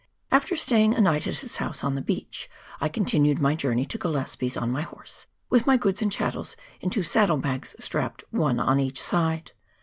[0.31, 3.99] After staying a night at his house on the beach, I continued my journey to
[3.99, 8.59] Gillespies on my horse, with my goods and chatties in two saddle bags strapped one
[8.59, 9.51] on each side.